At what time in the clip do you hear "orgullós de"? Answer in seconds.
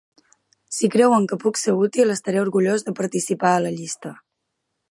2.45-2.95